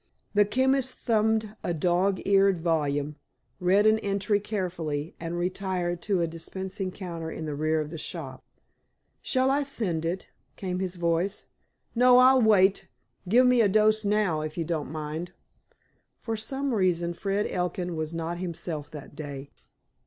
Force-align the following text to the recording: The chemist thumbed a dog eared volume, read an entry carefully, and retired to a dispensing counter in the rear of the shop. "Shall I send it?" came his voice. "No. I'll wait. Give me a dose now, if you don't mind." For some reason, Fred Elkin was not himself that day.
The 0.33 0.45
chemist 0.45 0.97
thumbed 0.97 1.55
a 1.63 1.75
dog 1.75 2.21
eared 2.25 2.59
volume, 2.59 3.17
read 3.59 3.85
an 3.85 3.99
entry 3.99 4.39
carefully, 4.39 5.13
and 5.19 5.37
retired 5.37 6.01
to 6.01 6.21
a 6.21 6.27
dispensing 6.27 6.91
counter 6.91 7.29
in 7.29 7.45
the 7.45 7.53
rear 7.53 7.79
of 7.79 7.91
the 7.91 7.99
shop. 7.99 8.43
"Shall 9.21 9.51
I 9.51 9.61
send 9.61 10.03
it?" 10.03 10.27
came 10.55 10.79
his 10.79 10.95
voice. 10.95 11.49
"No. 11.93 12.17
I'll 12.17 12.41
wait. 12.41 12.87
Give 13.29 13.45
me 13.45 13.61
a 13.61 13.69
dose 13.69 14.03
now, 14.03 14.41
if 14.41 14.57
you 14.57 14.65
don't 14.65 14.89
mind." 14.89 15.33
For 16.23 16.35
some 16.35 16.73
reason, 16.73 17.13
Fred 17.13 17.45
Elkin 17.45 17.95
was 17.95 18.11
not 18.11 18.39
himself 18.39 18.89
that 18.89 19.15
day. 19.15 19.51